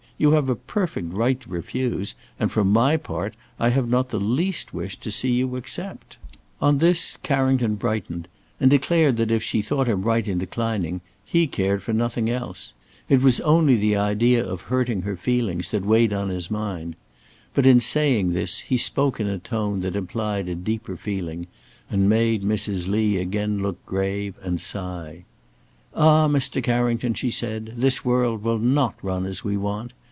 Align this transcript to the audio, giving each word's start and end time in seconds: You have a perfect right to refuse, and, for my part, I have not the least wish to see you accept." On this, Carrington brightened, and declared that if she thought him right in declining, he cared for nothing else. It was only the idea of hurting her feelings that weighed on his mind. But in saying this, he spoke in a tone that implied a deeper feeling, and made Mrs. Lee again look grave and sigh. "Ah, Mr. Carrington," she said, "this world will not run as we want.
You 0.17 0.33
have 0.33 0.49
a 0.49 0.55
perfect 0.55 1.11
right 1.13 1.39
to 1.41 1.49
refuse, 1.49 2.13
and, 2.39 2.51
for 2.51 2.63
my 2.63 2.95
part, 2.95 3.33
I 3.59 3.69
have 3.69 3.89
not 3.89 4.09
the 4.09 4.19
least 4.19 4.71
wish 4.71 4.95
to 4.97 5.09
see 5.11 5.31
you 5.31 5.55
accept." 5.55 6.17
On 6.61 6.77
this, 6.77 7.17
Carrington 7.23 7.73
brightened, 7.73 8.27
and 8.59 8.69
declared 8.69 9.17
that 9.17 9.31
if 9.31 9.41
she 9.41 9.63
thought 9.63 9.87
him 9.87 10.03
right 10.03 10.27
in 10.27 10.37
declining, 10.37 11.01
he 11.25 11.47
cared 11.47 11.81
for 11.81 11.91
nothing 11.91 12.29
else. 12.29 12.75
It 13.09 13.23
was 13.23 13.39
only 13.39 13.75
the 13.75 13.95
idea 13.95 14.45
of 14.45 14.61
hurting 14.61 15.01
her 15.01 15.17
feelings 15.17 15.71
that 15.71 15.83
weighed 15.87 16.13
on 16.13 16.29
his 16.29 16.51
mind. 16.51 16.97
But 17.55 17.65
in 17.65 17.79
saying 17.79 18.33
this, 18.33 18.59
he 18.59 18.77
spoke 18.77 19.19
in 19.19 19.25
a 19.25 19.39
tone 19.39 19.79
that 19.81 19.95
implied 19.95 20.47
a 20.47 20.53
deeper 20.53 20.97
feeling, 20.97 21.47
and 21.89 22.07
made 22.07 22.43
Mrs. 22.43 22.87
Lee 22.87 23.17
again 23.17 23.63
look 23.63 23.83
grave 23.87 24.35
and 24.43 24.61
sigh. 24.61 25.23
"Ah, 25.95 26.27
Mr. 26.27 26.61
Carrington," 26.61 27.15
she 27.15 27.31
said, 27.31 27.73
"this 27.75 28.05
world 28.05 28.43
will 28.43 28.59
not 28.59 28.93
run 29.01 29.25
as 29.25 29.43
we 29.43 29.57
want. 29.57 29.93